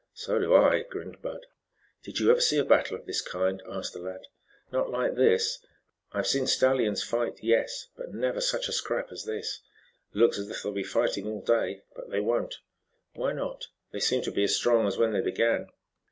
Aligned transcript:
"So 0.15 0.39
do 0.39 0.55
I," 0.55 0.81
grinned 0.81 1.21
Bud. 1.21 1.45
"Did 2.01 2.19
you 2.19 2.31
ever 2.31 2.41
see 2.41 2.57
a 2.57 2.65
battle 2.65 2.97
of 2.97 3.05
this 3.05 3.21
kind?" 3.21 3.61
asked 3.69 3.93
the 3.93 3.99
lad. 3.99 4.21
"Not 4.71 4.89
like 4.89 5.13
this. 5.13 5.63
I've 6.11 6.25
seen 6.25 6.47
stallions 6.47 7.03
fight, 7.03 7.43
yes, 7.43 7.85
but 7.95 8.11
never 8.11 8.41
such 8.41 8.67
a 8.67 8.71
scrap 8.71 9.11
as 9.11 9.25
this. 9.25 9.61
Looks 10.15 10.39
as 10.39 10.49
if 10.49 10.63
they'd 10.63 10.73
be 10.73 10.83
fighting 10.83 11.27
all 11.27 11.43
day. 11.43 11.83
But 11.95 12.09
they 12.09 12.19
won't." 12.19 12.55
"Why 13.13 13.33
not? 13.33 13.67
They 13.91 13.99
seem 13.99 14.21
as 14.23 14.55
strong 14.55 14.87
as 14.87 14.97
when 14.97 15.11
they 15.11 15.21
began." 15.21 15.67